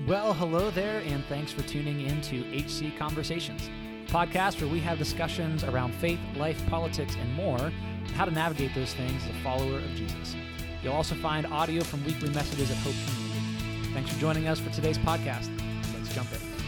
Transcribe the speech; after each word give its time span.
Well, 0.00 0.32
hello 0.32 0.70
there, 0.70 1.00
and 1.06 1.22
thanks 1.26 1.52
for 1.52 1.62
tuning 1.62 2.00
in 2.00 2.22
to 2.22 2.40
HC 2.50 2.96
Conversations, 2.98 3.70
podcast 4.06 4.60
where 4.60 4.70
we 4.70 4.80
have 4.80 4.98
discussions 4.98 5.62
around 5.64 5.94
faith, 5.94 6.18
life, 6.34 6.60
politics, 6.68 7.14
and 7.20 7.32
more, 7.34 7.60
and 7.60 8.10
how 8.12 8.24
to 8.24 8.30
navigate 8.30 8.74
those 8.74 8.94
things 8.94 9.22
as 9.22 9.30
a 9.30 9.40
follower 9.40 9.76
of 9.76 9.94
Jesus. 9.94 10.34
You'll 10.82 10.94
also 10.94 11.14
find 11.16 11.46
audio 11.46 11.84
from 11.84 12.04
weekly 12.04 12.30
messages 12.30 12.70
at 12.70 12.78
Hope 12.78 12.94
Community. 13.06 13.92
Thanks 13.92 14.10
for 14.10 14.18
joining 14.18 14.48
us 14.48 14.58
for 14.58 14.70
today's 14.70 14.98
podcast. 14.98 15.50
Let's 15.94 16.12
jump 16.14 16.32
in. 16.32 16.61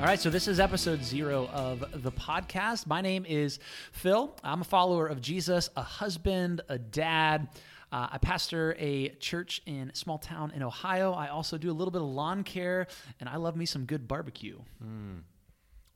All 0.00 0.06
right, 0.06 0.18
so 0.18 0.30
this 0.30 0.48
is 0.48 0.60
episode 0.60 1.04
zero 1.04 1.46
of 1.48 1.84
the 2.02 2.10
podcast. 2.10 2.86
My 2.86 3.02
name 3.02 3.26
is 3.28 3.58
Phil. 3.92 4.34
I'm 4.42 4.62
a 4.62 4.64
follower 4.64 5.06
of 5.06 5.20
Jesus, 5.20 5.68
a 5.76 5.82
husband, 5.82 6.62
a 6.70 6.78
dad. 6.78 7.48
Uh, 7.92 8.08
I 8.12 8.16
pastor 8.16 8.74
a 8.78 9.10
church 9.16 9.60
in 9.66 9.90
a 9.90 9.94
small 9.94 10.16
town 10.16 10.52
in 10.56 10.62
Ohio. 10.62 11.12
I 11.12 11.28
also 11.28 11.58
do 11.58 11.70
a 11.70 11.76
little 11.76 11.92
bit 11.92 12.00
of 12.00 12.08
lawn 12.08 12.44
care, 12.44 12.86
and 13.20 13.28
I 13.28 13.36
love 13.36 13.56
me 13.56 13.66
some 13.66 13.84
good 13.84 14.08
barbecue. 14.08 14.58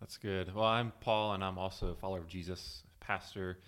That's 0.01 0.19
good. 0.19 0.55
Well, 0.55 0.67
I'm 0.67 0.93
Paul, 1.01 1.33
and 1.33 1.43
I'm 1.43 1.57
also 1.57 1.93
a 1.93 1.95
follower 1.95 2.19
of 2.19 2.29
Jesus, 2.29 2.83
pastor, 3.01 3.59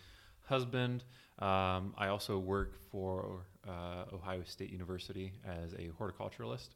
husband. 0.42 1.02
Um, 1.38 1.94
I 1.96 2.08
also 2.08 2.38
work 2.38 2.74
for 2.90 3.46
uh, 3.66 4.04
Ohio 4.12 4.42
State 4.44 4.70
University 4.70 5.32
as 5.46 5.72
a 5.72 5.88
horticulturalist. 5.98 6.68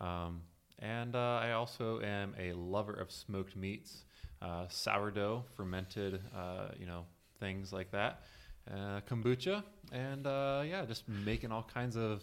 Um, 0.00 0.42
and 0.82 1.14
uh, 1.14 1.40
I 1.42 1.52
also 1.52 2.00
am 2.00 2.34
a 2.38 2.52
lover 2.52 2.92
of 2.92 3.10
smoked 3.10 3.56
meats, 3.56 4.04
uh, 4.42 4.66
sourdough, 4.68 5.44
fermented, 5.56 6.20
uh, 6.36 6.68
you 6.78 6.86
know, 6.86 7.06
things 7.38 7.72
like 7.72 7.92
that, 7.92 8.22
uh, 8.70 9.00
kombucha, 9.08 9.62
and 9.92 10.26
uh, 10.26 10.62
yeah, 10.66 10.84
just 10.84 11.08
making 11.08 11.52
all 11.52 11.66
kinds 11.72 11.96
of 11.96 12.22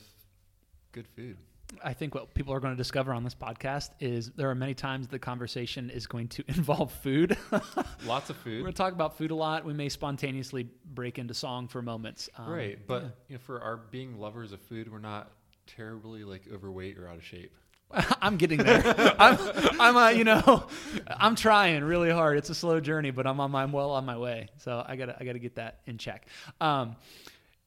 good 0.92 1.08
food. 1.08 1.38
I 1.84 1.94
think 1.94 2.16
what 2.16 2.34
people 2.34 2.54
are 2.54 2.60
going 2.60 2.74
to 2.74 2.78
discover 2.78 3.14
on 3.14 3.24
this 3.24 3.36
podcast 3.36 3.92
is 4.00 4.32
there 4.32 4.50
are 4.50 4.56
many 4.56 4.74
times 4.74 5.08
the 5.08 5.20
conversation 5.20 5.90
is 5.92 6.08
going 6.08 6.28
to 6.30 6.44
involve 6.48 6.92
food. 6.92 7.38
Lots 8.06 8.30
of 8.30 8.38
food. 8.38 8.58
We're 8.58 8.64
going 8.64 8.74
to 8.74 8.78
talk 8.78 8.94
about 8.94 9.18
food 9.18 9.32
a 9.32 9.36
lot. 9.36 9.66
We 9.66 9.74
may 9.74 9.88
spontaneously 9.88 10.68
break 10.94 11.20
into 11.20 11.34
song 11.34 11.68
for 11.68 11.82
moments. 11.82 12.28
Um, 12.38 12.50
right, 12.50 12.80
but 12.88 13.04
yeah. 13.04 13.10
you 13.28 13.36
know, 13.36 13.42
for 13.46 13.62
our 13.62 13.78
being 13.78 14.20
lovers 14.20 14.52
of 14.52 14.60
food, 14.62 14.92
we're 14.92 15.00
not 15.00 15.32
terribly 15.68 16.24
like 16.24 16.44
overweight 16.52 16.98
or 16.98 17.08
out 17.08 17.18
of 17.18 17.24
shape. 17.24 17.54
I'm 18.22 18.38
getting 18.38 18.60
there. 18.60 18.84
I'm, 19.20 19.38
I'm, 19.80 19.98
uh, 19.98 20.10
you 20.10 20.24
know, 20.24 20.68
I'm 21.08 21.36
trying 21.36 21.84
really 21.84 22.10
hard. 22.12 22.38
It's 22.38 22.50
a 22.50 22.56
slow 22.56 22.80
journey, 22.80 23.12
but 23.12 23.26
I'm 23.26 23.40
on 23.40 23.52
my, 23.52 23.64
I'm 23.64 23.72
well 23.72 23.92
on 23.92 24.06
my 24.06 24.18
way. 24.18 24.50
So 24.58 24.84
I 24.88 24.96
gotta, 24.96 25.16
I 25.20 25.24
gotta 25.26 25.40
get 25.40 25.56
that 25.56 25.80
in 25.88 25.98
check. 25.98 26.28
Um, 26.62 26.96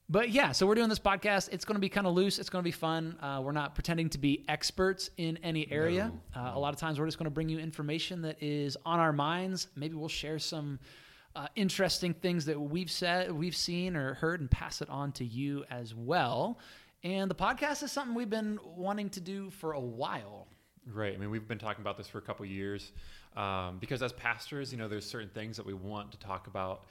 but 0.09 0.31
yeah, 0.31 0.53
so 0.53 0.67
we're 0.67 0.75
doing 0.75 0.91
this 0.91 0.99
podcast. 0.99 1.49
It's 1.53 1.65
going 1.65 1.77
to 1.77 1.81
be 1.81 1.89
kind 1.89 2.07
of 2.07 2.13
loose. 2.15 2.39
It's 2.39 2.51
going 2.51 2.63
to 2.63 2.67
be 2.67 2.71
fun. 2.73 3.17
Uh, 3.23 3.41
we're 3.43 3.53
not 3.53 3.75
pretending 3.75 4.11
to 4.11 4.19
be 4.19 4.45
experts 4.47 5.09
in 5.17 5.39
any 5.43 5.71
area. 5.73 6.13
uh, 6.37 6.53
A 6.55 6.59
lot 6.59 6.75
of 6.75 6.79
times, 6.81 6.99
we're 7.01 7.07
just 7.07 7.17
going 7.19 7.25
to 7.25 7.31
bring 7.31 7.49
you 7.49 7.59
information 7.59 8.21
that 8.23 8.37
is 8.43 8.77
on 8.85 9.01
our 9.01 9.13
minds. 9.13 9.69
Maybe 9.75 9.95
we'll 9.95 10.09
share 10.09 10.39
some 10.39 10.81
uh, 11.35 11.47
interesting 11.57 12.13
things 12.13 12.45
that 12.45 12.61
we've 12.61 12.91
said, 12.91 13.33
we've 13.33 13.57
seen 13.57 13.97
or 13.97 14.15
heard, 14.15 14.41
and 14.41 14.51
pass 14.51 14.83
it 14.83 14.91
on 14.91 15.13
to 15.13 15.25
you 15.25 15.65
as 15.71 15.95
well. 15.95 16.59
And 17.05 17.29
the 17.31 17.35
podcast 17.35 17.83
is 17.83 17.91
something 17.91 18.15
we've 18.15 18.31
been 18.31 18.61
wanting 18.65 19.11
to 19.11 19.21
do 19.21 19.51
for 19.51 19.73
a 19.73 19.81
while. 19.81 20.47
Right. 20.87 21.15
I 21.15 21.17
mean, 21.17 21.31
we've 21.31 21.47
been 21.47 21.59
talking 21.59 21.83
about 21.83 21.97
this 21.97 22.07
for 22.07 22.19
a 22.19 22.23
couple 22.23 22.45
years 22.47 22.93
um, 23.37 23.79
because 23.79 24.03
as 24.03 24.13
pastors, 24.13 24.73
you 24.73 24.79
know, 24.79 24.89
there's 24.89 25.07
certain 25.07 25.31
things 25.31 25.57
that 25.57 25.67
we 25.67 25.75
want 25.75 26.13
to 26.13 26.19
talk 26.19 26.47
about 26.47 26.85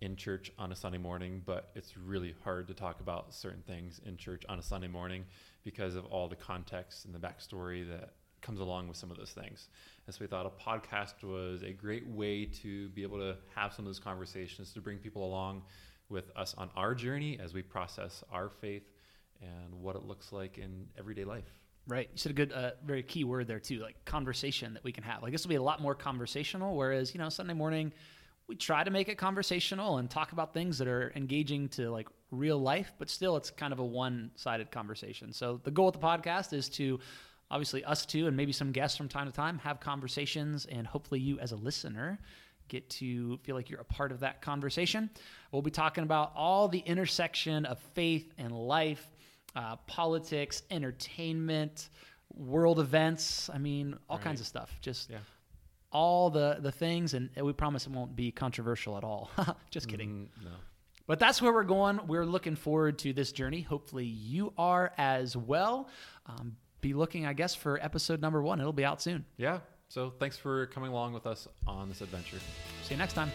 in 0.00 0.16
church 0.16 0.50
on 0.58 0.72
a 0.72 0.76
Sunday 0.76 0.98
morning, 0.98 1.42
but 1.46 1.70
it's 1.76 1.96
really 1.96 2.34
hard 2.42 2.66
to 2.66 2.74
talk 2.74 3.00
about 3.00 3.32
certain 3.32 3.62
things 3.62 4.00
in 4.04 4.16
church 4.16 4.42
on 4.48 4.58
a 4.58 4.62
Sunday 4.62 4.88
morning 4.88 5.24
because 5.62 5.94
of 5.94 6.04
all 6.06 6.28
the 6.28 6.36
context 6.36 7.04
and 7.04 7.14
the 7.14 7.18
backstory 7.20 7.88
that 7.88 8.14
comes 8.40 8.58
along 8.58 8.88
with 8.88 8.96
some 8.96 9.12
of 9.12 9.16
those 9.16 9.30
things. 9.30 9.68
And 10.06 10.14
so 10.14 10.18
we 10.20 10.26
thought 10.26 10.44
a 10.44 10.50
podcast 10.50 11.22
was 11.22 11.62
a 11.62 11.70
great 11.70 12.06
way 12.08 12.46
to 12.62 12.88
be 12.90 13.04
able 13.04 13.18
to 13.18 13.36
have 13.54 13.72
some 13.72 13.84
of 13.84 13.88
those 13.88 14.00
conversations 14.00 14.72
to 14.72 14.80
bring 14.80 14.98
people 14.98 15.24
along 15.24 15.62
with 16.08 16.30
us 16.34 16.52
on 16.58 16.68
our 16.74 16.96
journey 16.96 17.38
as 17.40 17.54
we 17.54 17.62
process 17.62 18.24
our 18.32 18.48
faith 18.48 18.82
and 19.42 19.74
what 19.74 19.96
it 19.96 20.04
looks 20.04 20.32
like 20.32 20.58
in 20.58 20.86
everyday 20.98 21.24
life. 21.24 21.44
Right. 21.86 22.08
You 22.12 22.18
said 22.18 22.30
a 22.30 22.34
good, 22.34 22.52
uh, 22.52 22.70
very 22.84 23.02
key 23.02 23.24
word 23.24 23.48
there 23.48 23.58
too, 23.58 23.80
like 23.80 24.04
conversation 24.04 24.74
that 24.74 24.84
we 24.84 24.92
can 24.92 25.02
have. 25.02 25.22
Like 25.22 25.32
this 25.32 25.44
will 25.44 25.50
be 25.50 25.56
a 25.56 25.62
lot 25.62 25.82
more 25.82 25.94
conversational. 25.94 26.76
Whereas 26.76 27.12
you 27.12 27.18
know 27.18 27.28
Sunday 27.28 27.54
morning, 27.54 27.92
we 28.46 28.54
try 28.54 28.84
to 28.84 28.90
make 28.90 29.08
it 29.08 29.18
conversational 29.18 29.98
and 29.98 30.08
talk 30.08 30.32
about 30.32 30.54
things 30.54 30.78
that 30.78 30.88
are 30.88 31.12
engaging 31.16 31.68
to 31.70 31.90
like 31.90 32.08
real 32.30 32.58
life, 32.58 32.92
but 32.98 33.10
still 33.10 33.36
it's 33.36 33.50
kind 33.50 33.72
of 33.72 33.78
a 33.78 33.84
one-sided 33.84 34.70
conversation. 34.70 35.32
So 35.32 35.60
the 35.62 35.70
goal 35.70 35.88
of 35.88 35.94
the 35.94 36.00
podcast 36.00 36.52
is 36.52 36.68
to 36.70 37.00
obviously 37.50 37.84
us 37.84 38.06
two 38.06 38.26
and 38.26 38.36
maybe 38.36 38.52
some 38.52 38.72
guests 38.72 38.96
from 38.96 39.08
time 39.08 39.26
to 39.26 39.32
time 39.32 39.58
have 39.58 39.80
conversations, 39.80 40.66
and 40.66 40.86
hopefully 40.86 41.20
you 41.20 41.38
as 41.40 41.52
a 41.52 41.56
listener 41.56 42.18
get 42.68 42.88
to 42.88 43.36
feel 43.38 43.54
like 43.54 43.68
you're 43.68 43.80
a 43.80 43.84
part 43.84 44.12
of 44.12 44.20
that 44.20 44.40
conversation. 44.40 45.10
We'll 45.50 45.62
be 45.62 45.70
talking 45.70 46.04
about 46.04 46.32
all 46.34 46.68
the 46.68 46.78
intersection 46.78 47.66
of 47.66 47.78
faith 47.94 48.32
and 48.38 48.52
life 48.52 49.06
uh, 49.54 49.76
politics, 49.86 50.62
entertainment, 50.70 51.88
world 52.34 52.78
events. 52.80 53.50
I 53.52 53.58
mean, 53.58 53.94
all 54.08 54.16
Right. 54.16 54.24
kinds 54.24 54.40
of 54.40 54.46
stuff. 54.46 54.74
Just 54.80 55.10
Yeah. 55.10 55.18
all 55.92 56.30
the 56.30 56.58
the 56.60 56.72
things, 56.72 57.14
and 57.14 57.28
we 57.36 57.52
promise 57.52 57.86
it 57.86 57.92
won't 57.92 58.16
be 58.16 58.30
controversial 58.32 58.96
at 58.96 59.04
all. 59.04 59.30
Just 59.70 59.88
kidding. 59.88 60.30
Mm, 60.40 60.44
no. 60.44 60.50
But 61.06 61.18
that's 61.18 61.42
where 61.42 61.52
we're 61.52 61.64
going. 61.64 62.06
We're 62.06 62.24
looking 62.24 62.54
forward 62.56 62.98
to 63.00 63.12
this 63.12 63.32
journey. 63.32 63.60
Hopefully, 63.60 64.06
you 64.06 64.52
are 64.56 64.92
as 64.96 65.36
well. 65.36 65.88
Um, 66.26 66.56
be 66.80 66.94
looking, 66.94 67.26
I 67.26 67.32
guess, 67.32 67.54
for 67.54 67.78
episode 67.84 68.20
number 68.22 68.40
one. 68.42 68.60
It'll 68.60 68.72
be 68.72 68.84
out 68.84 69.02
soon. 69.02 69.24
Yeah. 69.36 69.60
So 69.88 70.10
thanks 70.10 70.38
for 70.38 70.66
coming 70.68 70.90
along 70.90 71.12
with 71.12 71.26
us 71.26 71.46
on 71.66 71.88
this 71.90 72.00
adventure. 72.00 72.38
See 72.84 72.94
you 72.94 72.96
next 72.98 73.12
time. 73.12 73.30